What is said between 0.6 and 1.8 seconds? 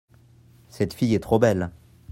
cette fille est trop belle.